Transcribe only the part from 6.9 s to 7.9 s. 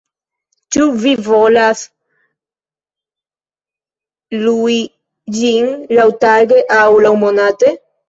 laŭmonate?